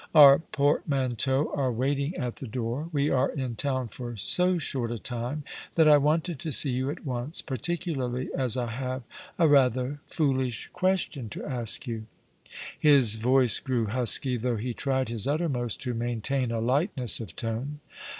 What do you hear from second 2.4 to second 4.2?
door. ~ We are in town for